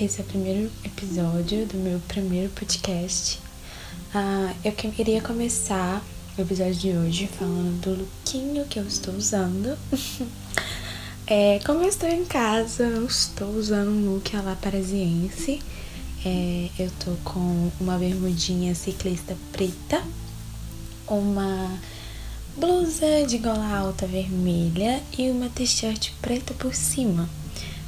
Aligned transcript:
Esse 0.00 0.20
é 0.20 0.22
o 0.22 0.26
primeiro 0.28 0.70
episódio 0.84 1.66
do 1.66 1.76
meu 1.76 1.98
primeiro 2.06 2.48
podcast. 2.50 3.40
Uh, 4.14 4.54
eu 4.64 4.70
queria 4.70 5.20
começar 5.20 6.00
o 6.38 6.40
episódio 6.40 6.76
de 6.76 6.90
hoje 6.90 7.26
falando 7.26 7.80
do 7.80 7.90
lookinho 8.02 8.64
que 8.66 8.78
eu 8.78 8.86
estou 8.86 9.12
usando. 9.14 9.76
é, 11.26 11.58
como 11.66 11.82
eu 11.82 11.88
estou 11.88 12.08
em 12.08 12.24
casa, 12.24 12.84
eu 12.84 13.06
estou 13.06 13.48
usando 13.56 13.88
um 13.88 14.14
look 14.14 14.36
à 14.36 14.40
la 14.40 14.54
parisiense. 14.54 15.60
É, 16.24 16.68
eu 16.78 16.92
tô 17.04 17.16
com 17.24 17.68
uma 17.80 17.98
bermudinha 17.98 18.76
ciclista 18.76 19.36
preta, 19.50 20.00
uma 21.08 21.76
blusa 22.56 23.26
de 23.26 23.38
gola 23.38 23.76
alta 23.76 24.06
vermelha 24.06 25.02
e 25.18 25.28
uma 25.28 25.48
t-shirt 25.48 26.12
preta 26.22 26.54
por 26.54 26.72
cima. 26.72 27.28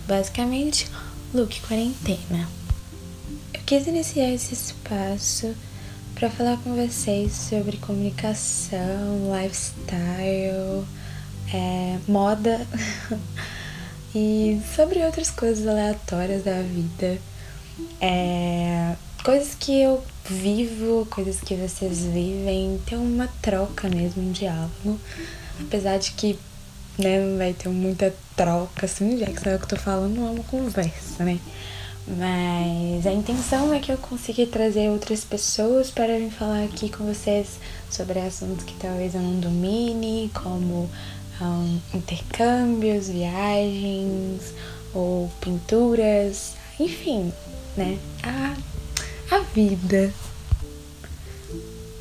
Basicamente, 0.08 0.88
look 1.32 1.60
quarentena. 1.60 2.48
Eu 3.54 3.60
quis 3.64 3.86
iniciar 3.86 4.30
esse 4.30 4.52
espaço 4.52 5.54
para 6.14 6.28
falar 6.28 6.56
com 6.58 6.74
vocês 6.74 7.32
sobre 7.32 7.76
comunicação, 7.76 9.30
lifestyle, 9.40 10.84
é, 11.52 11.98
moda 12.08 12.66
e 14.14 14.60
sobre 14.74 15.04
outras 15.04 15.30
coisas 15.30 15.66
aleatórias 15.66 16.42
da 16.42 16.62
vida. 16.62 17.18
É, 18.00 18.96
coisas 19.24 19.54
que 19.54 19.80
eu 19.80 20.02
vivo, 20.28 21.06
coisas 21.10 21.40
que 21.40 21.54
vocês 21.54 22.00
vivem, 22.00 22.80
ter 22.84 22.96
uma 22.96 23.28
troca 23.40 23.88
mesmo, 23.88 24.22
um 24.22 24.32
diálogo. 24.32 24.98
Apesar 25.60 25.98
de 25.98 26.10
que 26.12 26.36
né, 26.98 27.18
não 27.18 27.38
vai 27.38 27.52
ter 27.52 27.68
muita 27.68 28.14
troca, 28.36 28.86
assim, 28.86 29.18
já 29.18 29.26
que 29.26 29.40
sabe 29.40 29.56
o 29.56 29.58
que 29.58 29.64
eu 29.64 29.68
tô 29.68 29.76
falando, 29.76 30.16
não 30.16 30.28
é 30.28 30.30
uma 30.30 30.44
conversa, 30.44 31.24
né? 31.24 31.38
Mas 32.06 33.06
a 33.06 33.12
intenção 33.12 33.72
é 33.72 33.78
que 33.78 33.92
eu 33.92 33.98
consiga 33.98 34.44
trazer 34.46 34.88
outras 34.88 35.24
pessoas 35.24 35.90
para 35.90 36.18
vir 36.18 36.30
falar 36.30 36.64
aqui 36.64 36.90
com 36.90 37.04
vocês 37.04 37.60
sobre 37.90 38.18
assuntos 38.18 38.64
que 38.64 38.74
talvez 38.74 39.14
eu 39.14 39.20
não 39.20 39.38
domine, 39.38 40.30
como 40.34 40.90
um, 41.40 41.78
intercâmbios, 41.94 43.08
viagens 43.08 44.54
ou 44.92 45.30
pinturas, 45.40 46.54
enfim, 46.78 47.32
né? 47.76 47.98
A, 48.22 48.56
a 49.36 49.40
vida. 49.54 50.12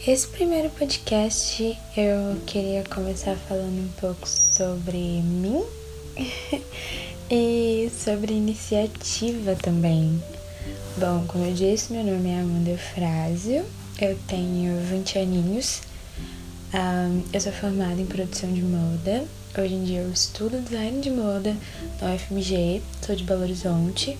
Esse 0.09 0.25
primeiro 0.25 0.71
podcast 0.71 1.77
eu 1.95 2.41
queria 2.47 2.83
começar 2.83 3.35
falando 3.47 3.79
um 3.79 3.89
pouco 4.01 4.27
sobre 4.27 4.97
mim 4.97 5.63
e 7.29 7.91
sobre 7.91 8.33
iniciativa 8.33 9.53
também. 9.53 10.19
Bom, 10.97 11.25
como 11.27 11.45
eu 11.45 11.53
disse, 11.53 11.93
meu 11.93 12.03
nome 12.03 12.27
é 12.27 12.39
Amanda 12.39 12.71
Eufrásio, 12.71 13.63
eu 14.01 14.17
tenho 14.27 14.81
20 14.81 15.19
aninhos, 15.19 15.83
um, 16.73 17.21
eu 17.31 17.39
sou 17.39 17.51
formada 17.51 18.01
em 18.01 18.07
produção 18.07 18.51
de 18.51 18.63
moda. 18.63 19.25
Hoje 19.55 19.75
em 19.75 19.83
dia 19.83 19.99
eu 19.99 20.11
estudo 20.11 20.59
design 20.59 21.01
de 21.01 21.11
moda 21.11 21.55
na 22.01 22.15
UFMG, 22.15 22.81
sou 23.05 23.15
de 23.15 23.23
Belo 23.23 23.43
Horizonte. 23.43 24.17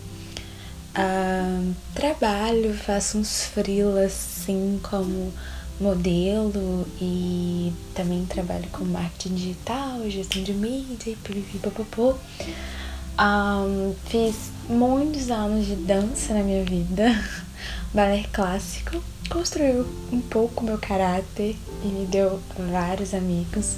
Uh, 0.96 1.74
trabalho, 1.96 2.76
faço 2.76 3.18
uns 3.18 3.46
frilas 3.46 4.12
assim 4.12 4.80
como 4.84 5.34
modelo 5.80 6.86
e 7.02 7.72
também 7.96 8.26
trabalho 8.26 8.68
com 8.72 8.84
marketing 8.86 9.36
digital, 9.36 10.10
gestão 10.10 10.44
de 10.44 10.54
mídia 10.54 11.12
e 11.12 11.16
pipipipopopô. 11.16 12.16
Um, 13.20 13.94
fiz 14.06 14.52
muitos 14.70 15.30
anos 15.30 15.66
de 15.66 15.76
dança 15.76 16.34
na 16.34 16.42
minha 16.42 16.64
vida, 16.64 17.04
balé 17.94 18.24
clássico, 18.32 19.04
construiu 19.30 19.86
um 20.12 20.22
pouco 20.22 20.64
meu 20.64 20.78
caráter 20.78 21.56
e 21.84 21.88
me 21.88 22.06
deu 22.06 22.40
vários 22.72 23.14
amigos. 23.14 23.76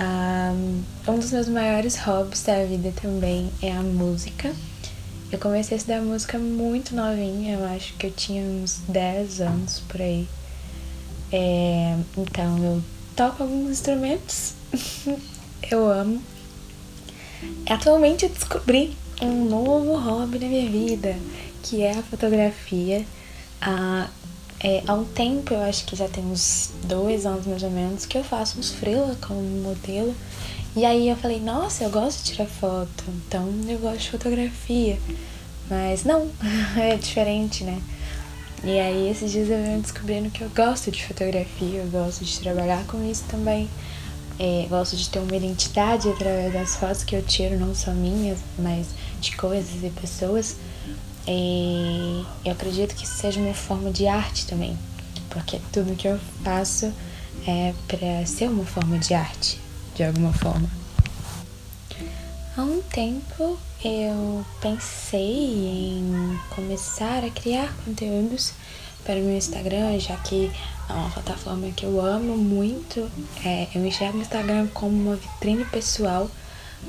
Um, 0.00 0.82
um 1.08 1.18
dos 1.18 1.30
meus 1.32 1.48
maiores 1.48 1.96
hobbies 1.98 2.42
da 2.42 2.64
vida 2.64 2.92
também 3.00 3.50
é 3.62 3.72
a 3.72 3.82
música. 3.82 4.52
Eu 5.30 5.38
comecei 5.38 5.76
a 5.76 5.78
estudar 5.78 6.02
música 6.02 6.38
muito 6.38 6.94
novinha, 6.94 7.54
eu 7.54 7.64
acho 7.64 7.94
que 7.94 8.06
eu 8.06 8.10
tinha 8.10 8.42
uns 8.42 8.80
10 8.88 9.40
anos 9.40 9.80
por 9.88 10.02
aí. 10.02 10.28
É, 11.32 11.96
então 12.16 12.58
eu 12.58 12.82
toco 13.16 13.42
alguns 13.42 13.70
instrumentos, 13.70 14.52
eu 15.70 15.90
amo. 15.90 16.22
Atualmente 17.68 18.24
eu 18.24 18.28
descobri 18.28 18.96
um 19.20 19.44
novo 19.46 19.96
hobby 19.96 20.38
na 20.38 20.46
minha 20.46 20.70
vida, 20.70 21.16
que 21.62 21.82
é 21.82 21.92
a 21.92 22.02
fotografia. 22.02 23.04
Ah, 23.60 24.08
é, 24.60 24.82
há 24.86 24.94
um 24.94 25.04
tempo, 25.04 25.54
eu 25.54 25.62
acho 25.62 25.84
que 25.86 25.96
já 25.96 26.06
tem 26.08 26.24
uns 26.24 26.70
dois 26.84 27.26
anos 27.26 27.46
mais 27.46 27.62
ou 27.62 27.70
menos, 27.70 28.06
que 28.06 28.18
eu 28.18 28.22
faço 28.22 28.58
uns 28.58 28.70
freela 28.70 29.16
como 29.26 29.40
modelo. 29.40 30.14
E 30.76 30.84
aí 30.84 31.08
eu 31.08 31.16
falei, 31.16 31.40
nossa, 31.40 31.84
eu 31.84 31.90
gosto 31.90 32.24
de 32.24 32.32
tirar 32.32 32.46
foto, 32.46 33.04
então 33.08 33.48
eu 33.68 33.78
gosto 33.78 33.98
de 33.98 34.10
fotografia. 34.10 34.98
Mas 35.68 36.04
não, 36.04 36.30
é 36.76 36.96
diferente, 36.96 37.64
né? 37.64 37.80
E 38.64 38.78
aí 38.78 39.10
esses 39.10 39.32
dias 39.32 39.50
eu 39.50 39.60
venho 39.60 39.80
descobrindo 39.80 40.30
que 40.30 40.42
eu 40.42 40.48
gosto 40.50 40.90
de 40.92 41.04
fotografia, 41.04 41.80
eu 41.80 41.86
gosto 41.88 42.24
de 42.24 42.38
trabalhar 42.38 42.84
com 42.86 43.02
isso 43.10 43.24
também. 43.28 43.68
É, 44.38 44.66
gosto 44.68 44.96
de 44.96 45.08
ter 45.08 45.18
uma 45.18 45.36
identidade 45.36 46.08
através 46.08 46.52
das 46.52 46.76
fotos 46.76 47.02
que 47.02 47.14
eu 47.14 47.22
tiro, 47.22 47.58
não 47.58 47.74
só 47.74 47.90
minhas, 47.90 48.38
mas 48.58 48.86
de 49.20 49.36
coisas 49.36 49.82
e 49.82 49.90
pessoas. 49.90 50.56
E 51.26 52.24
eu 52.44 52.52
acredito 52.52 52.94
que 52.94 53.04
isso 53.04 53.16
seja 53.16 53.40
uma 53.40 53.54
forma 53.54 53.90
de 53.90 54.06
arte 54.06 54.46
também, 54.46 54.78
porque 55.28 55.60
tudo 55.72 55.96
que 55.96 56.06
eu 56.06 56.18
faço 56.44 56.92
é 57.46 57.74
para 57.88 58.24
ser 58.26 58.48
uma 58.48 58.64
forma 58.64 58.98
de 58.98 59.12
arte, 59.12 59.60
de 59.94 60.04
alguma 60.04 60.32
forma. 60.32 60.81
Há 62.54 62.60
um 62.60 62.82
tempo 62.82 63.58
eu 63.82 64.44
pensei 64.60 65.96
em 65.96 66.38
começar 66.54 67.24
a 67.24 67.30
criar 67.30 67.74
conteúdos 67.82 68.52
para 69.06 69.14
o 69.14 69.22
meu 69.22 69.38
Instagram, 69.38 69.98
já 69.98 70.18
que 70.18 70.50
é 70.86 70.92
uma 70.92 71.08
plataforma 71.08 71.70
que 71.70 71.86
eu 71.86 71.98
amo 71.98 72.36
muito. 72.36 73.10
É, 73.42 73.68
eu 73.74 73.82
enxergo 73.86 74.18
o 74.18 74.20
Instagram 74.20 74.68
como 74.74 74.94
uma 74.94 75.16
vitrine 75.16 75.64
pessoal, 75.64 76.30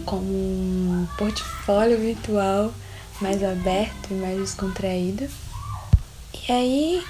como 0.05 0.25
um 0.25 1.07
portfólio 1.17 1.97
virtual 1.97 2.73
mais 3.21 3.41
aberto 3.41 4.11
e 4.11 4.15
mais 4.15 4.37
descontraído. 4.37 5.29
E 6.45 6.51
aí 6.51 7.03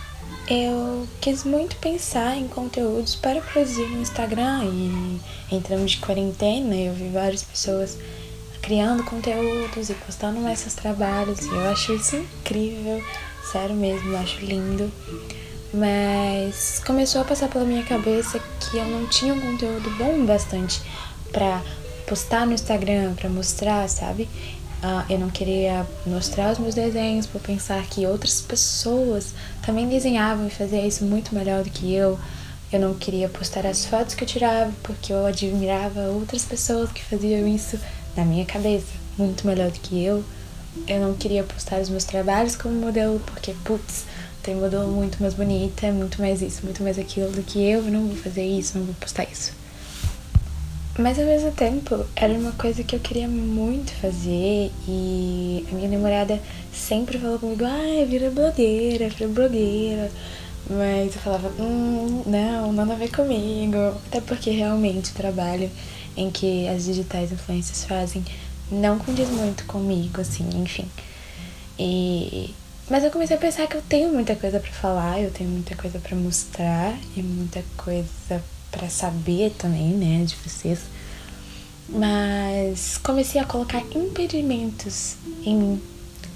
eu 0.48 1.08
quis 1.20 1.44
muito 1.44 1.76
pensar 1.78 2.38
em 2.38 2.48
conteúdos 2.48 3.16
para 3.16 3.42
produzir 3.42 3.88
no 3.88 4.04
Instagram 4.04 4.66
e 4.66 5.20
entramos 5.56 5.94
de 5.94 5.98
quarentena, 5.98 6.76
eu 6.76 6.94
vi 6.94 7.10
várias 7.10 7.42
pessoas 7.42 7.98
criando 8.64 9.04
conteúdos 9.04 9.90
e 9.90 9.94
postando 9.94 10.40
mais 10.40 10.60
seus 10.60 10.74
trabalhos. 10.74 11.40
E 11.42 11.50
eu 11.50 11.70
acho 11.70 11.94
isso 11.94 12.16
incrível, 12.16 13.04
sério 13.52 13.76
mesmo, 13.76 14.14
eu 14.14 14.18
acho 14.18 14.40
lindo. 14.44 14.92
Mas 15.74 16.82
começou 16.86 17.22
a 17.22 17.26
passar 17.26 17.50
pela 17.50 17.66
minha 17.66 17.84
cabeça 17.84 18.40
que 18.60 18.78
eu 18.78 18.86
não 18.86 19.08
tinha 19.08 19.34
um 19.34 19.42
conteúdo 19.42 19.90
bom 19.98 20.26
bastante 20.26 20.82
para 21.32 21.62
postar 22.08 22.46
no 22.46 22.54
Instagram, 22.54 23.14
para 23.16 23.30
mostrar, 23.30 23.88
sabe? 23.90 24.30
Uh, 24.84 25.12
eu 25.12 25.20
não 25.20 25.30
queria 25.30 25.86
mostrar 26.06 26.52
os 26.52 26.60
meus 26.60 26.76
desenhos 26.76 27.26
por 27.26 27.42
pensar 27.42 27.82
que 27.88 28.06
outras 28.06 28.42
pessoas 28.42 29.34
também 29.66 29.88
desenhavam 29.88 30.48
e 30.48 30.50
faziam 30.50 30.86
isso 30.86 31.04
muito 31.06 31.34
melhor 31.34 31.64
do 31.64 31.70
que 31.70 31.94
eu. 31.94 32.20
Eu 32.72 32.80
não 32.80 32.94
queria 32.94 33.30
postar 33.30 33.66
as 33.66 33.86
fotos 33.86 34.16
que 34.16 34.24
eu 34.24 34.28
tirava 34.28 34.72
porque 34.84 35.14
eu 35.14 35.26
admirava 35.26 36.02
outras 36.10 36.44
pessoas 36.44 36.92
que 36.92 37.04
faziam 37.04 37.48
isso 37.48 37.80
na 38.16 38.26
minha 38.26 38.46
cabeça, 38.46 38.94
muito 39.18 39.46
melhor 39.46 39.72
do 39.72 39.80
que 39.80 40.04
eu. 40.04 40.24
Eu 40.88 41.02
não 41.02 41.14
queria 41.14 41.44
postar 41.44 41.80
os 41.80 41.90
meus 41.90 42.04
trabalhos 42.04 42.56
como 42.56 42.74
modelo, 42.76 43.20
porque, 43.28 43.54
putz, 43.64 44.06
tem 44.42 44.56
modelo 44.56 44.92
muito 44.92 45.22
mais 45.22 45.34
bonita, 45.34 45.92
muito 45.92 46.20
mais 46.20 46.42
isso, 46.42 46.66
muito 46.66 46.84
mais 46.84 47.00
aquilo 47.00 47.32
do 47.32 47.44
que 47.44 47.60
eu. 47.64 47.82
Não 47.84 48.08
vou 48.08 48.18
fazer 48.18 48.46
isso, 48.46 48.78
não 48.78 48.86
vou 48.86 48.96
postar 48.96 49.26
isso. 49.32 49.54
Mas 50.98 51.18
ao 51.18 51.26
mesmo 51.26 51.52
tempo, 51.52 52.06
era 52.16 52.34
uma 52.34 52.52
coisa 52.52 52.84
que 52.84 52.96
eu 52.96 53.00
queria 53.00 53.28
muito 53.28 53.92
fazer 53.94 54.72
e 54.88 55.66
a 55.72 55.76
minha 55.76 55.90
namorada 55.90 56.40
sempre 56.72 57.18
falou 57.18 57.40
comigo: 57.40 57.66
ah, 57.66 58.06
vira 58.08 58.30
blogueira, 58.30 59.10
vira 59.10 59.28
blogueira. 59.28 60.12
Mas 60.70 61.16
eu 61.16 61.22
falava: 61.22 61.50
hum, 61.60 62.22
não, 62.28 62.72
nada 62.74 62.94
a 62.94 62.96
ver 62.96 63.10
comigo. 63.10 63.78
Até 64.08 64.22
porque 64.22 64.52
realmente 64.52 65.12
o 65.12 65.16
trabalho 65.16 65.70
em 66.16 66.30
que 66.32 66.68
as 66.68 66.86
digitais 66.86 67.32
influências 67.32 67.86
fazem 67.86 68.24
não 68.72 68.98
condiz 68.98 69.30
muito 69.30 69.66
comigo, 69.66 70.22
assim, 70.22 70.48
enfim. 70.56 70.88
E 71.78 72.54
mas 72.90 73.04
eu 73.04 73.12
comecei 73.12 73.38
a 73.38 73.40
pensar 73.40 73.66
que 73.66 73.78
eu 73.78 73.82
tenho 73.82 74.10
muita 74.10 74.36
coisa 74.36 74.60
para 74.60 74.72
falar, 74.72 75.22
eu 75.22 75.32
tenho 75.32 75.50
muita 75.50 75.74
coisa 75.76 76.00
para 76.00 76.16
mostrar 76.18 76.94
e 77.16 77.24
muita 77.24 77.64
coisa 77.78 78.44
para 78.70 78.90
saber 78.90 79.52
também, 79.58 79.88
né, 79.88 80.26
de 80.26 80.36
vocês. 80.36 80.80
Mas 81.88 82.98
comecei 82.98 83.40
a 83.40 83.46
colocar 83.46 83.82
impedimentos 83.96 85.16
em 85.46 85.56
mim, 85.56 85.82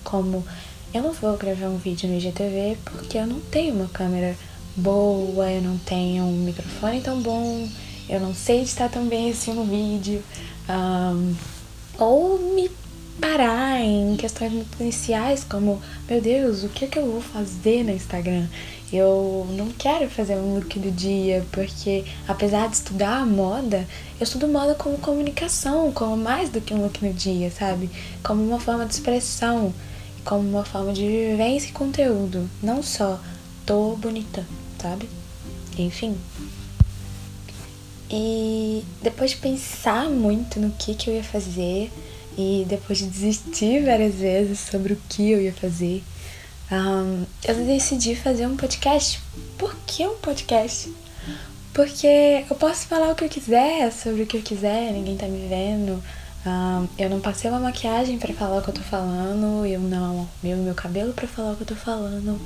como 0.03 0.45
eu 0.93 1.03
não 1.03 1.11
vou 1.11 1.37
gravar 1.37 1.67
um 1.67 1.77
vídeo 1.77 2.07
no 2.07 2.17
IGTV 2.17 2.77
porque 2.85 3.17
eu 3.17 3.27
não 3.27 3.39
tenho 3.39 3.75
uma 3.75 3.87
câmera 3.89 4.35
boa, 4.75 5.51
eu 5.51 5.61
não 5.61 5.77
tenho 5.77 6.23
um 6.23 6.43
microfone 6.43 7.01
tão 7.01 7.21
bom, 7.21 7.67
eu 8.09 8.19
não 8.19 8.33
sei 8.33 8.61
editar 8.61 8.89
tão 8.89 9.05
bem 9.05 9.31
assim 9.31 9.53
no 9.53 9.65
vídeo. 9.65 10.23
Um, 10.69 11.35
ou 11.97 12.39
me 12.53 12.69
parar 13.19 13.81
em 13.81 14.15
questões 14.15 14.51
muito 14.51 14.79
iniciais, 14.79 15.43
como, 15.43 15.81
meu 16.07 16.21
Deus, 16.21 16.63
o 16.63 16.69
que 16.69 16.85
é 16.85 16.87
que 16.87 16.99
eu 16.99 17.11
vou 17.11 17.21
fazer 17.21 17.83
no 17.83 17.91
Instagram? 17.91 18.45
Eu 18.93 19.45
não 19.57 19.69
quero 19.71 20.09
fazer 20.09 20.35
um 20.35 20.55
look 20.55 20.79
do 20.79 20.91
dia, 20.91 21.45
porque 21.51 22.05
apesar 22.27 22.69
de 22.69 22.75
estudar 22.75 23.25
moda, 23.25 23.85
eu 24.19 24.23
estudo 24.23 24.47
moda 24.47 24.75
como 24.75 24.97
comunicação, 24.99 25.91
como 25.91 26.15
mais 26.15 26.49
do 26.49 26.61
que 26.61 26.73
um 26.73 26.81
look 26.81 27.03
no 27.05 27.11
dia, 27.11 27.51
sabe? 27.51 27.89
Como 28.23 28.41
uma 28.41 28.59
forma 28.59 28.85
de 28.85 28.93
expressão, 28.93 29.73
como 30.23 30.47
uma 30.47 30.63
forma 30.63 30.93
de 30.93 31.05
vivência 31.05 31.69
e 31.69 31.73
conteúdo. 31.73 32.49
Não 32.63 32.81
só 32.81 33.19
tô 33.65 33.95
bonita, 33.97 34.45
sabe? 34.79 35.09
Enfim. 35.77 36.15
E 38.09 38.83
depois 39.01 39.31
de 39.31 39.37
pensar 39.37 40.09
muito 40.09 40.59
no 40.59 40.71
que, 40.71 40.95
que 40.95 41.09
eu 41.09 41.15
ia 41.15 41.23
fazer, 41.23 41.91
e 42.37 42.65
depois 42.67 42.99
de 42.99 43.05
desistir 43.05 43.83
várias 43.83 44.15
vezes 44.15 44.59
sobre 44.59 44.93
o 44.93 44.97
que 45.09 45.31
eu 45.31 45.41
ia 45.41 45.53
fazer, 45.53 46.03
um, 46.71 47.25
eu 47.45 47.55
decidi 47.65 48.15
fazer 48.15 48.45
um 48.45 48.55
podcast. 48.55 49.19
Por 49.57 49.75
que 49.85 50.05
um 50.05 50.17
podcast? 50.17 50.93
Porque 51.73 52.45
eu 52.49 52.55
posso 52.55 52.87
falar 52.87 53.11
o 53.11 53.15
que 53.15 53.23
eu 53.23 53.29
quiser 53.29 53.91
sobre 53.91 54.23
o 54.23 54.27
que 54.27 54.37
eu 54.37 54.41
quiser, 54.41 54.91
ninguém 54.91 55.17
tá 55.17 55.27
me 55.27 55.47
vendo. 55.47 56.01
Um, 56.45 56.87
eu 56.97 57.09
não 57.09 57.19
passei 57.19 57.49
uma 57.49 57.59
maquiagem 57.59 58.17
para 58.17 58.33
falar 58.33 58.59
o 58.59 58.61
que 58.61 58.69
eu 58.69 58.73
tô 58.73 58.81
falando, 58.81 59.65
eu 59.65 59.79
não 59.79 60.27
meu 60.41 60.55
meu 60.57 60.73
cabelo 60.73 61.13
para 61.13 61.27
falar 61.27 61.51
o 61.51 61.55
que 61.55 61.63
eu 61.63 61.67
tô 61.67 61.75
falando. 61.75 62.39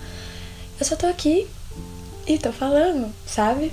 Eu 0.80 0.86
só 0.86 0.96
tô 0.96 1.07
aqui 1.07 1.48
e 2.25 2.38
tô 2.38 2.52
falando, 2.52 3.14
sabe? 3.25 3.72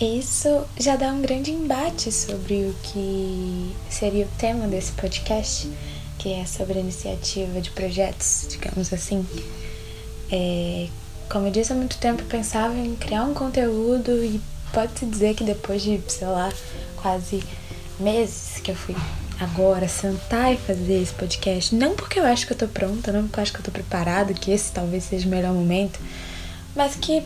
Isso 0.00 0.64
já 0.78 0.96
dá 0.96 1.12
um 1.12 1.20
grande 1.20 1.50
embate 1.50 2.10
sobre 2.10 2.54
o 2.64 2.74
que 2.82 3.76
seria 3.90 4.24
o 4.24 4.28
tema 4.38 4.66
desse 4.66 4.92
podcast, 4.92 5.70
que 6.18 6.32
é 6.32 6.46
sobre 6.46 6.78
a 6.78 6.80
iniciativa 6.80 7.60
de 7.60 7.70
projetos, 7.70 8.46
digamos 8.48 8.90
assim. 8.94 9.26
É, 10.32 10.88
como 11.28 11.48
eu 11.48 11.50
disse 11.50 11.74
há 11.74 11.76
muito 11.76 11.98
tempo, 11.98 12.22
eu 12.22 12.26
pensava 12.26 12.74
em 12.74 12.96
criar 12.96 13.24
um 13.24 13.34
conteúdo 13.34 14.24
e 14.24 14.40
pode-se 14.72 15.04
dizer 15.04 15.34
que 15.34 15.44
depois 15.44 15.82
de, 15.82 16.00
sei 16.08 16.28
lá, 16.28 16.50
quase 16.96 17.42
meses 17.98 18.58
que 18.62 18.70
eu 18.70 18.76
fui 18.76 18.96
agora 19.38 19.86
sentar 19.86 20.50
e 20.54 20.56
fazer 20.56 21.02
esse 21.02 21.12
podcast, 21.12 21.74
não 21.74 21.94
porque 21.94 22.18
eu 22.18 22.24
acho 22.24 22.46
que 22.46 22.54
eu 22.54 22.56
tô 22.56 22.68
pronta, 22.68 23.12
não 23.12 23.24
porque 23.24 23.38
eu 23.38 23.42
acho 23.42 23.52
que 23.52 23.58
eu 23.58 23.64
tô 23.64 23.70
preparada, 23.70 24.32
que 24.32 24.50
esse 24.50 24.72
talvez 24.72 25.04
seja 25.04 25.26
o 25.26 25.30
melhor 25.30 25.52
momento, 25.52 26.00
mas 26.74 26.96
que 26.96 27.22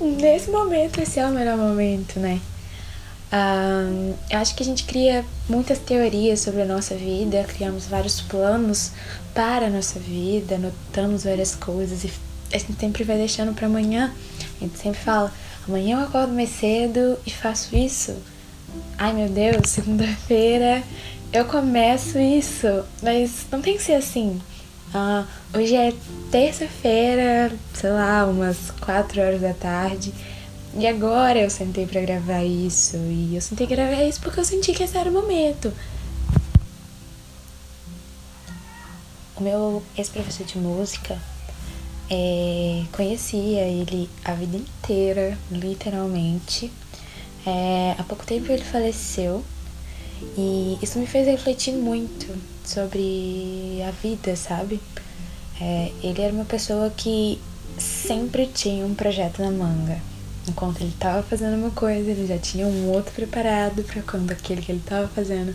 nesse 0.00 0.50
momento 0.50 1.00
esse 1.00 1.18
é 1.18 1.26
o 1.26 1.30
melhor 1.30 1.56
momento, 1.56 2.18
né? 2.18 2.40
Um, 3.32 4.14
eu 4.30 4.38
acho 4.38 4.54
que 4.54 4.62
a 4.62 4.66
gente 4.66 4.84
cria 4.84 5.24
muitas 5.48 5.78
teorias 5.78 6.40
sobre 6.40 6.62
a 6.62 6.64
nossa 6.64 6.94
vida, 6.94 7.44
criamos 7.44 7.86
vários 7.86 8.20
planos 8.20 8.92
para 9.34 9.66
a 9.66 9.70
nossa 9.70 9.98
vida, 9.98 10.54
anotamos 10.54 11.24
várias 11.24 11.54
coisas 11.54 12.04
e 12.04 12.12
a 12.52 12.58
gente 12.58 12.78
sempre 12.78 13.04
vai 13.04 13.16
deixando 13.16 13.52
para 13.54 13.66
amanhã. 13.66 14.14
A 14.60 14.64
gente 14.64 14.78
sempre 14.78 15.00
fala: 15.00 15.32
amanhã 15.66 15.98
eu 15.98 16.04
acordo 16.04 16.32
mais 16.32 16.50
cedo 16.50 17.18
e 17.26 17.30
faço 17.30 17.76
isso. 17.76 18.16
Ai 18.96 19.12
meu 19.12 19.28
Deus, 19.28 19.68
segunda-feira 19.70 20.82
eu 21.32 21.44
começo 21.44 22.18
isso, 22.18 22.84
mas 23.02 23.46
não 23.50 23.60
tem 23.60 23.76
que 23.76 23.82
ser 23.82 23.94
assim. 23.94 24.40
Uh, 24.94 25.26
hoje 25.58 25.74
é 25.74 25.92
terça-feira, 26.30 27.52
sei 27.74 27.90
lá, 27.90 28.24
umas 28.26 28.70
4 28.80 29.20
horas 29.20 29.40
da 29.40 29.52
tarde. 29.52 30.12
E 30.74 30.86
agora 30.86 31.38
eu 31.38 31.50
sentei 31.50 31.86
para 31.86 32.00
gravar 32.02 32.44
isso. 32.44 32.96
E 32.96 33.34
eu 33.34 33.40
sentei 33.40 33.66
gravar 33.66 34.02
isso 34.04 34.20
porque 34.20 34.40
eu 34.40 34.44
senti 34.44 34.72
que 34.72 34.82
esse 34.82 34.96
era 34.96 35.10
o 35.10 35.12
momento. 35.12 35.72
O 39.36 39.42
meu 39.42 39.82
ex-professor 39.96 40.46
de 40.46 40.58
música, 40.58 41.18
é, 42.10 42.84
conhecia 42.92 43.62
ele 43.62 44.08
a 44.24 44.32
vida 44.32 44.56
inteira, 44.56 45.36
literalmente. 45.50 46.72
É, 47.44 47.94
há 47.98 48.02
pouco 48.04 48.24
tempo 48.24 48.50
ele 48.50 48.64
faleceu 48.64 49.44
e 50.36 50.78
isso 50.82 50.98
me 50.98 51.06
fez 51.06 51.26
refletir 51.26 51.72
muito 51.72 52.26
sobre 52.64 53.80
a 53.86 53.90
vida, 53.90 54.34
sabe? 54.36 54.80
É, 55.60 55.90
ele 56.02 56.20
era 56.20 56.32
uma 56.32 56.44
pessoa 56.44 56.90
que 56.90 57.38
sempre 57.78 58.46
tinha 58.46 58.84
um 58.84 58.94
projeto 58.94 59.40
na 59.40 59.50
manga. 59.50 60.00
Enquanto 60.48 60.80
ele 60.80 60.90
estava 60.90 61.22
fazendo 61.22 61.56
uma 61.56 61.70
coisa, 61.70 62.10
ele 62.10 62.26
já 62.26 62.38
tinha 62.38 62.66
um 62.66 62.90
outro 62.92 63.12
preparado 63.12 63.82
para 63.82 64.02
quando 64.02 64.30
aquele 64.30 64.62
que 64.62 64.70
ele 64.70 64.78
estava 64.78 65.08
fazendo, 65.08 65.54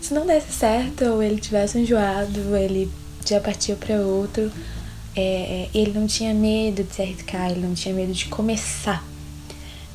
se 0.00 0.12
não 0.12 0.26
desse 0.26 0.52
certo 0.52 1.04
ou 1.04 1.22
ele 1.22 1.40
tivesse 1.40 1.78
enjoado, 1.78 2.56
ele 2.56 2.90
já 3.24 3.40
partiu 3.40 3.76
para 3.76 3.96
outro. 4.00 4.50
É, 5.16 5.20
é, 5.20 5.70
ele 5.72 5.92
não 5.92 6.06
tinha 6.06 6.34
medo 6.34 6.82
de 6.82 6.92
se 6.92 7.02
arriscar, 7.02 7.50
ele 7.50 7.60
não 7.60 7.74
tinha 7.74 7.94
medo 7.94 8.12
de 8.12 8.26
começar 8.26 9.04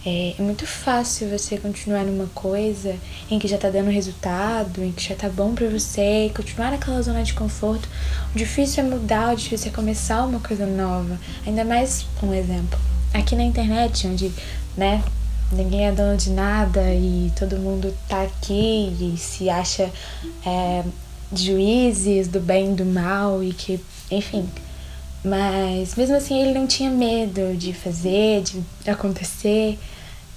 é, 0.06 0.36
é, 0.38 0.42
muito 0.42 0.66
fácil 0.66 1.30
você 1.30 1.58
continuar 1.58 2.06
numa 2.06 2.28
coisa 2.28 2.96
em 3.30 3.38
que 3.38 3.48
já 3.48 3.58
tá 3.58 3.70
dando 3.70 3.90
resultado, 3.90 4.82
em 4.82 4.92
que 4.92 5.08
já 5.08 5.16
tá 5.16 5.28
bom 5.28 5.54
pra 5.54 5.68
você, 5.68 6.28
e 6.28 6.30
continuar 6.30 6.72
naquela 6.72 7.02
zona 7.02 7.22
de 7.22 7.34
conforto. 7.34 7.88
O 8.34 8.38
difícil 8.38 8.84
é 8.84 8.88
mudar, 8.88 9.34
o 9.34 9.36
difícil 9.36 9.72
é 9.72 9.76
começar 9.76 10.24
uma 10.26 10.40
coisa 10.40 10.66
nova. 10.66 11.20
Ainda 11.46 11.66
mais 11.66 12.06
um 12.24 12.34
exemplo. 12.34 12.80
Aqui 13.14 13.36
na 13.36 13.44
internet, 13.44 14.08
onde, 14.08 14.32
né, 14.78 15.04
ninguém 15.52 15.88
é 15.88 15.92
dono 15.92 16.16
de 16.16 16.30
nada 16.30 16.94
e 16.94 17.32
todo 17.38 17.58
mundo 17.58 17.94
tá 18.08 18.24
aqui 18.24 18.96
e 19.02 19.18
se 19.18 19.50
acha 19.50 19.90
é, 20.46 20.84
juízes 21.34 22.28
do 22.28 22.40
bem 22.40 22.72
e 22.72 22.76
do 22.76 22.86
mal 22.86 23.44
e 23.44 23.52
que, 23.52 23.80
enfim. 24.10 24.48
Mas 25.24 25.96
mesmo 25.96 26.16
assim 26.16 26.42
ele 26.42 26.58
não 26.58 26.66
tinha 26.66 26.90
medo 26.90 27.56
de 27.56 27.74
fazer, 27.74 28.42
de 28.42 28.64
acontecer. 28.90 29.78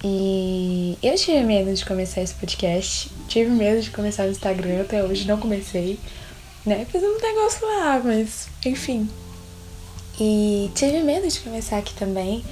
E 0.03 0.97
eu 1.01 1.15
tive 1.15 1.41
medo 1.41 1.73
de 1.73 1.85
começar 1.85 2.21
esse 2.21 2.33
podcast. 2.33 3.09
Tive 3.27 3.49
medo 3.49 3.81
de 3.81 3.91
começar 3.91 4.25
o 4.25 4.31
Instagram, 4.31 4.81
até 4.81 5.03
hoje 5.03 5.25
não 5.25 5.39
comecei. 5.39 5.97
Né? 6.65 6.85
Fiz 6.91 7.01
um 7.01 7.17
negócio 7.21 7.65
lá, 7.65 8.01
mas 8.03 8.47
enfim. 8.65 9.09
E 10.19 10.69
tive 10.75 10.99
medo 10.99 11.27
de 11.27 11.39
começar 11.39 11.77
aqui 11.77 11.93
também. 11.93 12.43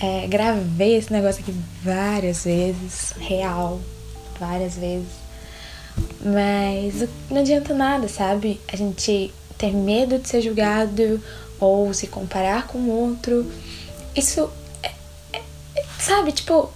É, 0.00 0.26
gravei 0.26 0.96
esse 0.96 1.12
negócio 1.12 1.42
aqui 1.42 1.54
várias 1.82 2.44
vezes, 2.44 3.12
real, 3.18 3.80
várias 4.40 4.76
vezes. 4.76 5.08
Mas 6.24 7.08
não 7.30 7.40
adianta 7.40 7.74
nada, 7.74 8.08
sabe? 8.08 8.60
A 8.72 8.76
gente 8.76 9.32
ter 9.56 9.72
medo 9.72 10.18
de 10.18 10.28
ser 10.28 10.40
julgado 10.40 11.22
ou 11.64 11.94
se 11.94 12.06
comparar 12.06 12.66
com 12.66 12.88
outro. 12.88 13.50
Isso 14.14 14.50
é, 14.82 14.92
é, 15.32 15.42
sabe, 15.98 16.32
tipo, 16.32 16.72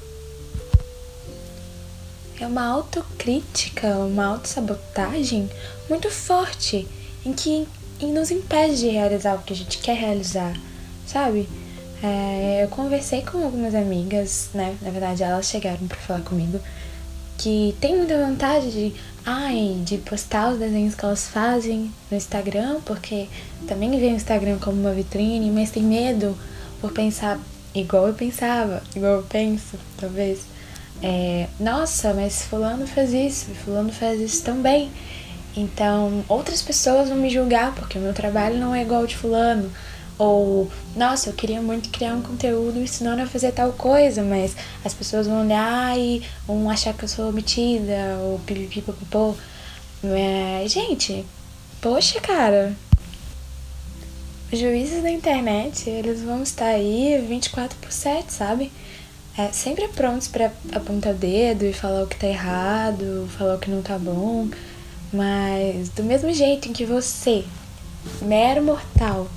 é 2.41 2.47
uma 2.47 2.67
autocrítica, 2.67 3.89
uma 3.99 4.27
autossabotagem 4.27 5.51
muito 5.89 6.11
forte 6.11 6.87
em 7.25 7.33
que 7.33 7.67
em 8.01 8.13
nos 8.13 8.31
impede 8.31 8.79
de 8.79 8.89
realizar 8.89 9.35
o 9.35 9.43
que 9.43 9.53
a 9.53 9.57
gente 9.57 9.79
quer 9.79 9.97
realizar, 9.97 10.55
sabe? 11.07 11.49
É, 12.03 12.63
eu 12.63 12.69
conversei 12.69 13.23
com 13.23 13.43
algumas 13.43 13.75
amigas, 13.75 14.51
né? 14.55 14.77
Na 14.81 14.91
verdade, 14.91 15.23
elas 15.23 15.47
chegaram 15.47 15.89
para 15.89 15.97
falar 15.97 16.21
comigo 16.21 16.61
que 17.39 17.77
tem 17.81 17.97
muita 17.97 18.25
vontade 18.25 18.71
de, 18.71 18.95
ai, 19.31 19.77
de 19.85 19.99
postar 19.99 20.53
os 20.53 20.59
desenhos 20.59 20.95
que 20.95 21.05
elas 21.05 21.29
fazem 21.29 21.93
no 22.11 22.17
Instagram, 22.17 22.81
porque 22.87 23.29
também 23.67 23.91
vê 24.01 24.07
o 24.07 24.17
Instagram 24.17 24.59
como 24.59 24.81
uma 24.81 24.93
vitrine, 24.93 25.51
mas 25.51 25.71
tem 25.71 25.83
medo 25.83 26.35
por 26.81 26.93
pensar 26.93 27.39
igual 27.75 28.09
eu 28.09 28.15
pensava, 28.15 28.83
igual 28.97 29.17
eu 29.17 29.23
penso, 29.25 29.77
talvez. 29.99 30.41
É, 31.03 31.47
nossa, 31.61 32.15
mas 32.15 32.43
fulano 32.47 32.87
faz 32.87 33.13
isso, 33.13 33.51
fulano 33.67 33.93
faz 33.93 34.19
isso 34.19 34.43
também. 34.43 34.91
Então, 35.55 36.25
outras 36.27 36.63
pessoas 36.63 37.11
vão 37.11 37.19
me 37.19 37.29
julgar 37.29 37.75
porque 37.75 37.99
o 37.99 38.01
meu 38.01 38.15
trabalho 38.15 38.57
não 38.57 38.75
é 38.75 38.81
igual 38.81 39.03
ao 39.03 39.07
de 39.07 39.17
fulano. 39.17 39.71
Ou, 40.19 40.71
nossa, 40.97 41.31
eu 41.31 41.33
queria 41.33 41.63
muito 41.63 41.91
criar 41.91 42.15
um 42.15 42.23
conteúdo 42.23 42.79
ensinando 42.79 43.23
a 43.23 43.27
fazer 43.27 43.53
tal 43.53 43.73
coisa, 43.73 44.23
mas 44.23 44.57
as 44.85 44.93
pessoas 44.93 45.27
vão 45.27 45.43
olhar 45.43 45.97
e 45.99 46.23
vão 46.47 46.69
achar 46.69 46.93
que 46.93 47.05
eu 47.05 47.09
sou 47.09 47.33
metida, 47.33 48.19
ou 48.23 48.39
pipipipopopô. 48.41 49.35
Mas, 50.03 50.73
gente, 50.73 51.25
poxa, 51.81 52.21
cara. 52.21 52.75
Os 54.53 54.59
juízes 54.59 55.03
da 55.03 55.11
internet, 55.11 55.89
eles 55.89 56.23
vão 56.23 56.43
estar 56.43 56.67
aí 56.67 57.23
24 57.29 57.77
por 57.79 57.93
7, 57.93 58.33
sabe? 58.33 58.73
é, 59.39 59.53
sempre 59.53 59.87
prontos 59.87 60.27
para 60.27 60.51
apontar 60.73 61.15
o 61.15 61.17
dedo 61.17 61.65
e 61.65 61.73
falar 61.73 62.03
o 62.03 62.09
que 62.09 62.17
tá 62.17 62.27
errado, 62.27 63.29
falar 63.39 63.55
o 63.55 63.59
que 63.59 63.71
não 63.71 63.81
tá 63.81 63.97
bom, 63.97 64.49
mas 65.13 65.91
do 65.91 66.03
mesmo 66.03 66.33
jeito 66.33 66.69
em 66.69 66.73
que 66.73 66.85
você, 66.85 67.45
mero 68.21 68.65
mortal, 68.65 69.29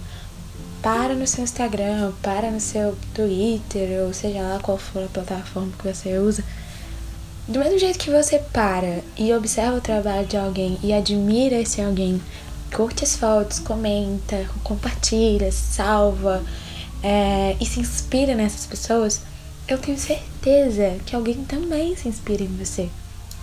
para 0.82 1.14
no 1.14 1.28
seu 1.28 1.44
Instagram, 1.44 2.12
para 2.22 2.50
no 2.50 2.60
seu 2.60 2.98
Twitter, 3.14 4.04
ou 4.04 4.14
seja 4.14 4.42
lá 4.42 4.60
qual 4.62 4.78
for 4.78 5.04
a 5.04 5.08
plataforma 5.08 5.72
que 5.78 5.88
você 5.88 6.18
usa, 6.18 6.44
do 7.48 7.60
mesmo 7.60 7.78
jeito 7.78 8.00
que 8.00 8.10
você 8.10 8.40
para 8.40 9.02
e 9.18 9.34
observa 9.34 9.78
o 9.78 9.82
trabalho 9.82 10.26
de 10.26 10.38
alguém 10.38 10.78
e 10.82 10.94
admira 10.94 11.56
esse 11.56 11.82
alguém, 11.82 12.22
curte 12.74 13.04
as 13.04 13.16
fotos, 13.16 13.60
comenta, 13.60 14.48
compartilha, 14.64 15.52
salva 15.52 16.44
é, 17.04 17.56
e 17.60 17.66
se 17.66 17.80
inspira 17.80 18.36
nessas 18.36 18.66
pessoas, 18.66 19.22
eu 19.68 19.78
tenho 19.78 19.98
certeza 19.98 20.98
que 21.06 21.16
alguém 21.16 21.44
também 21.46 21.96
se 21.96 22.08
inspira 22.08 22.44
em 22.44 22.48
você. 22.48 22.90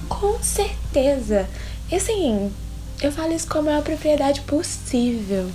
Com 0.08 0.42
certeza. 0.42 1.48
E 1.90 1.96
assim, 1.96 2.52
eu 3.02 3.12
falo 3.12 3.32
isso 3.32 3.46
com 3.46 3.58
a 3.58 3.62
maior 3.62 3.82
propriedade 3.82 4.40
possível. 4.42 5.50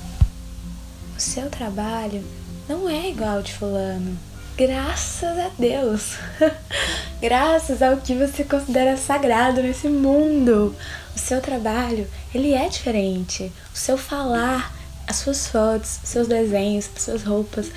Seu 1.24 1.50
trabalho 1.50 2.22
não 2.68 2.88
é 2.88 3.10
igual 3.10 3.42
de 3.42 3.53
fulano. 3.53 4.20
Graças 4.58 5.39
a 5.39 5.50
Deus. 5.58 6.18
Graças 7.22 7.82
ao 7.82 7.96
que 7.96 8.13
você 8.13 8.44
considera 8.44 8.98
sagrado 8.98 9.63
nesse 9.63 9.88
mundo. 9.88 10.75
O 11.15 11.18
seu 11.18 11.39
trabalho, 11.39 12.06
ele 12.36 12.53
é 12.53 12.68
diferente. 12.68 13.51
O 13.74 13.77
seu 13.77 13.98
falar, 13.98 14.75
as 15.08 15.15
suas 15.15 15.48
fotos, 15.48 16.01
seus 16.03 16.27
desenhos, 16.27 16.89
suas 16.98 17.24
roupas, 17.24 17.72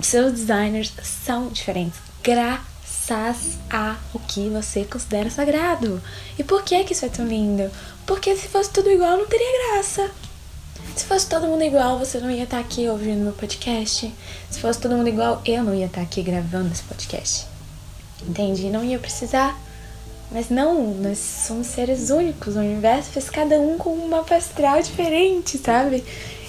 seus 0.00 0.32
designers 0.32 0.92
são 1.02 1.48
diferentes 1.48 1.98
graças 2.22 3.58
a 3.68 3.96
o 4.14 4.20
que 4.20 4.48
você 4.48 4.84
considera 4.84 5.28
sagrado. 5.28 6.00
E 6.38 6.44
por 6.44 6.62
que 6.62 6.84
que 6.84 6.92
isso 6.92 7.04
é 7.04 7.08
tão 7.08 7.26
lindo? 7.26 7.70
Porque 8.06 8.36
se 8.36 8.46
fosse 8.46 8.70
tudo 8.70 8.88
igual, 8.88 9.18
não 9.18 9.26
teria 9.26 9.72
graça. 9.74 10.10
Se 10.96 11.06
fosse 11.06 11.28
todo 11.28 11.48
mundo 11.48 11.64
igual, 11.64 11.98
você 11.98 12.18
não 12.18 12.30
ia 12.30 12.44
estar 12.44 12.60
aqui 12.60 12.88
ouvindo 12.88 13.24
meu 13.24 13.32
podcast. 13.32 14.14
Se 14.48 14.60
fosse 14.60 14.78
todo 14.80 14.94
mundo 14.94 15.08
igual, 15.08 15.42
eu 15.44 15.64
não 15.64 15.74
ia 15.74 15.86
estar 15.86 16.00
aqui 16.00 16.22
gravando 16.22 16.72
esse 16.72 16.84
podcast. 16.84 17.46
Entende? 18.22 18.70
Não 18.70 18.84
ia 18.84 18.98
precisar. 18.98 19.58
Mas 20.30 20.50
não, 20.50 20.94
nós 20.94 21.18
somos 21.18 21.66
seres 21.66 22.10
únicos. 22.10 22.54
O 22.54 22.60
universo 22.60 23.10
fez 23.10 23.28
cada 23.28 23.58
um 23.58 23.76
com 23.76 23.90
uma 23.90 24.20
astral 24.20 24.80
diferente, 24.80 25.58
sabe? 25.58 26.04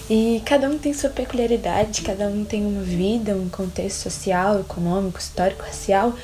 E 0.08 0.40
cada 0.46 0.68
um 0.68 0.78
tem 0.78 0.94
sua 0.94 1.10
peculiaridade, 1.10 2.02
cada 2.02 2.28
um 2.28 2.44
tem 2.44 2.64
uma 2.64 2.82
vida, 2.82 3.34
um 3.34 3.48
contexto 3.48 4.02
social, 4.02 4.60
econômico, 4.60 5.18
histórico, 5.18 5.64
racial, 5.64 6.14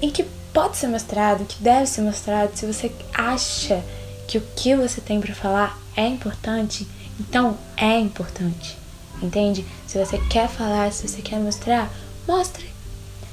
em 0.00 0.10
que 0.12 0.24
pode 0.52 0.76
ser 0.76 0.86
mostrado, 0.86 1.44
que 1.44 1.60
deve 1.60 1.86
ser 1.86 2.02
mostrado. 2.02 2.52
Se 2.54 2.66
você 2.66 2.92
acha 3.12 3.82
que 4.28 4.38
o 4.38 4.42
que 4.54 4.76
você 4.76 5.00
tem 5.00 5.20
para 5.20 5.34
falar 5.34 5.76
é 5.96 6.06
importante, 6.06 6.86
então 7.18 7.56
é 7.76 7.98
importante. 7.98 8.76
Entende? 9.22 9.64
Se 9.86 9.98
você 9.98 10.18
quer 10.28 10.48
falar, 10.48 10.92
se 10.92 11.08
você 11.08 11.22
quer 11.22 11.38
mostrar, 11.38 11.90
mostre. 12.26 12.72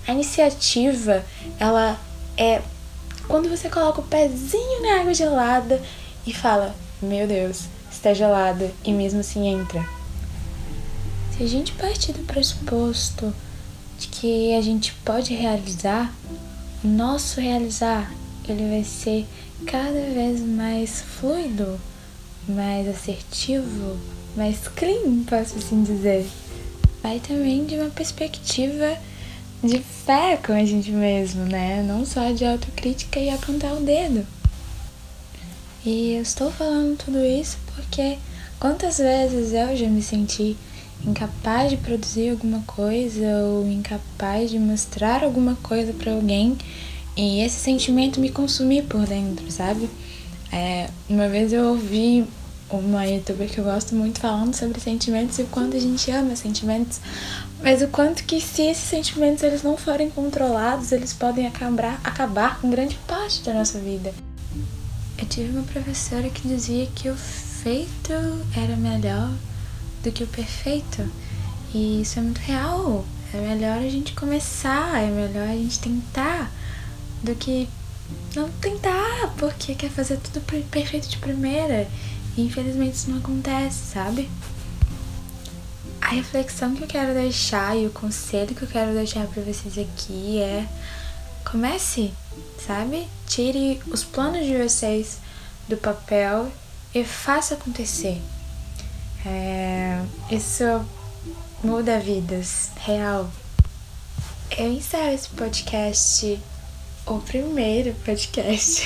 A 0.08 0.14
iniciativa, 0.14 1.24
ela 1.60 2.00
é 2.38 2.62
quando 3.28 3.50
você 3.50 3.70
coloca 3.70 4.02
o 4.02 4.06
pezinho 4.06 4.82
na 4.82 5.02
água 5.02 5.14
gelada 5.14 5.82
e 6.26 6.34
fala: 6.34 6.76
Meu 7.02 7.28
Deus, 7.28 7.66
está 7.92 8.14
gelada 8.14 8.72
e 8.84 8.92
mesmo 8.92 9.20
assim 9.20 9.48
entra. 9.48 9.86
Se 11.36 11.44
a 11.44 11.48
gente 11.48 11.72
partir 11.74 12.14
do 12.14 12.26
pressuposto 12.26 13.34
de 13.98 14.08
que 14.08 14.56
a 14.56 14.62
gente 14.62 14.94
pode 15.06 15.34
realizar, 15.34 16.12
o 16.84 16.88
nosso 16.88 17.40
realizar 17.40 18.12
ele 18.52 18.70
vai 18.70 18.84
ser 18.84 19.26
cada 19.66 19.92
vez 19.92 20.42
mais 20.42 21.02
fluido, 21.02 21.80
mais 22.48 22.88
assertivo, 22.88 23.98
mais 24.36 24.68
clean, 24.76 25.24
posso 25.28 25.58
assim 25.58 25.84
dizer. 25.84 26.26
Vai 27.02 27.20
também 27.20 27.66
de 27.66 27.76
uma 27.76 27.90
perspectiva 27.90 28.98
de 29.64 29.80
fé 29.80 30.38
com 30.38 30.54
a 30.54 30.66
gente 30.66 30.92
mesmo, 30.92 31.46
né? 31.46 31.84
Não 31.84 32.06
só 32.06 32.32
de 32.32 32.46
autocrítica 32.46 33.20
e 33.20 33.30
apontar 33.30 33.74
o 33.74 33.82
dedo. 33.82 34.26
E 35.86 36.14
eu 36.14 36.22
estou 36.22 36.52
falando 36.52 36.98
tudo 36.98 37.24
isso 37.26 37.58
porque 37.76 38.18
quantas 38.60 38.98
vezes 38.98 39.54
eu 39.54 39.76
já 39.76 39.88
me 39.88 40.02
senti 40.02 40.56
incapaz 41.06 41.72
de 41.72 41.78
produzir 41.78 42.30
alguma 42.30 42.62
coisa 42.68 43.26
ou 43.44 43.68
incapaz 43.68 44.52
de 44.52 44.60
mostrar 44.60 45.24
alguma 45.24 45.56
coisa 45.64 45.92
para 45.94 46.14
alguém 46.14 46.56
e 47.18 47.42
esse 47.42 47.60
sentimento 47.60 48.20
me 48.20 48.30
consumir 48.30 48.84
por 48.84 49.06
dentro, 49.06 49.50
sabe? 49.52 49.90
É, 50.52 50.90
uma 51.10 51.30
vez 51.30 51.54
eu 51.54 51.70
ouvi 51.70 52.28
uma 52.70 53.06
youtuber 53.06 53.50
que 53.50 53.58
eu 53.58 53.64
gosto 53.64 53.96
muito 53.96 54.20
falando 54.20 54.54
sobre 54.54 54.80
sentimentos 54.80 55.38
e 55.40 55.44
o 55.44 55.48
quanto 55.48 55.76
a 55.76 55.80
gente 55.80 56.10
ama 56.12 56.36
sentimentos, 56.36 57.00
mas 57.62 57.82
o 57.82 57.88
quanto 57.88 58.24
que 58.24 58.40
se 58.40 58.64
esses 58.64 58.84
sentimentos 58.84 59.44
eles 59.44 59.64
não 59.64 59.78
forem 59.78 60.10
controlados, 60.10 60.92
eles 60.92 61.14
podem 61.14 61.48
acabar, 61.48 62.00
acabar 62.04 62.60
com 62.60 62.70
grande 62.70 62.98
parte 63.08 63.42
da 63.44 63.54
nossa 63.54 63.80
vida. 63.80 64.14
Eu 65.18 65.26
tive 65.28 65.52
uma 65.52 65.64
professora 65.64 66.30
que 66.30 66.48
dizia 66.48 66.88
que 66.96 67.10
o 67.10 67.16
feito 67.16 68.12
era 68.56 68.76
melhor 68.76 69.32
do 70.04 70.12
que 70.12 70.24
o 70.24 70.28
perfeito. 70.28 71.08
E 71.74 72.02
isso 72.02 72.20
é 72.20 72.22
muito 72.22 72.40
real. 72.40 73.06
É 73.34 73.38
melhor 73.38 73.78
a 73.78 73.90
gente 73.90 74.14
começar, 74.14 75.02
é 75.02 75.10
melhor 75.10 75.48
a 75.48 75.56
gente 75.56 75.80
tentar 75.80 76.52
do 77.24 77.36
que 77.36 77.70
não 78.36 78.50
tentar, 78.50 79.34
porque 79.38 79.76
quer 79.76 79.90
fazer 79.90 80.18
tudo 80.18 80.42
perfeito 80.70 81.08
de 81.08 81.18
primeira. 81.18 81.88
E 82.38 82.46
infelizmente 82.46 82.96
isso 82.96 83.10
não 83.12 83.18
acontece, 83.18 83.94
sabe? 83.94 84.30
A 86.00 86.10
reflexão 86.10 86.76
que 86.76 86.84
eu 86.84 86.88
quero 86.88 87.14
deixar 87.14 87.78
e 87.78 87.86
o 87.86 87.92
conselho 87.92 88.56
que 88.56 88.64
eu 88.64 88.68
quero 88.68 88.94
deixar 88.94 89.28
para 89.28 89.44
vocês 89.44 89.78
aqui 89.78 90.40
é 90.40 90.68
comece, 91.50 92.14
sabe? 92.66 93.08
Tire 93.28 93.82
os 93.88 94.04
planos 94.04 94.46
de 94.46 94.58
vocês 94.58 95.20
do 95.68 95.78
papel 95.78 96.52
e 96.94 97.04
faça 97.04 97.54
acontecer. 97.54 98.22
É, 99.26 100.02
isso 100.30 100.64
muda 101.64 102.00
vidas, 102.00 102.72
real. 102.78 103.30
Eu 104.58 104.72
encerro 104.72 105.14
esse 105.14 105.30
podcast, 105.30 106.40
o 107.06 107.20
primeiro 107.20 107.94
podcast, 108.06 108.84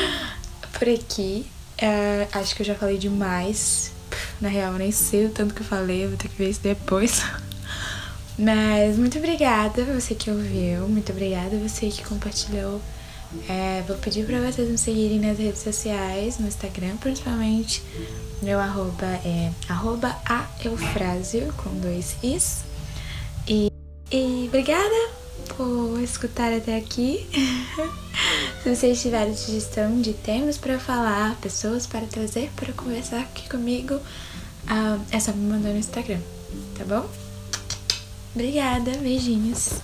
por 0.78 0.88
aqui. 0.88 1.46
É, 1.76 2.26
acho 2.32 2.56
que 2.56 2.62
eu 2.62 2.66
já 2.66 2.74
falei 2.74 2.98
demais. 2.98 3.92
Na 4.40 4.48
real, 4.48 4.72
nem 4.74 4.90
sei 4.90 5.26
o 5.26 5.30
tanto 5.30 5.54
que 5.54 5.60
eu 5.60 5.66
falei, 5.66 6.06
vou 6.06 6.16
ter 6.16 6.28
que 6.28 6.36
ver 6.36 6.50
isso 6.50 6.60
depois. 6.62 7.22
Mas 8.38 8.96
muito 8.96 9.18
obrigada 9.18 9.84
você 9.84 10.14
que 10.14 10.30
ouviu, 10.30 10.88
muito 10.88 11.10
obrigada 11.10 11.56
você 11.56 11.88
que 11.88 12.04
compartilhou 12.04 12.80
é, 13.48 13.82
vou 13.86 13.96
pedir 13.98 14.24
para 14.24 14.40
vocês 14.40 14.70
me 14.70 14.78
seguirem 14.78 15.20
nas 15.20 15.38
redes 15.38 15.60
sociais, 15.60 16.38
no 16.38 16.48
Instagram 16.48 16.96
principalmente. 16.96 17.82
Meu 18.40 18.58
arroba 18.58 19.06
é 19.24 19.52
arroba 19.68 20.16
aeufrásio, 20.24 21.52
com 21.54 21.70
dois 21.78 22.16
is. 22.22 22.64
E, 23.46 23.70
e 24.10 24.46
obrigada 24.48 25.17
por 25.56 26.00
escutar 26.02 26.52
até 26.52 26.76
aqui. 26.76 27.26
Se 28.62 28.74
vocês 28.74 29.00
tiverem 29.00 29.36
sugestão 29.36 30.00
de 30.00 30.12
temas 30.12 30.58
para 30.58 30.78
falar, 30.78 31.36
pessoas 31.36 31.86
para 31.86 32.06
trazer 32.06 32.50
para 32.56 32.72
conversar 32.72 33.20
aqui 33.20 33.48
comigo, 33.48 33.94
uh, 33.94 35.00
é 35.10 35.20
só 35.20 35.32
me 35.32 35.50
mandar 35.50 35.70
no 35.70 35.78
Instagram, 35.78 36.20
tá 36.76 36.84
bom? 36.84 37.08
Obrigada, 38.34 38.92
beijinhos. 38.98 39.80